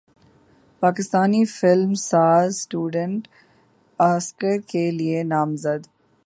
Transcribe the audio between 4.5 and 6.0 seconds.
کے لیے نامزد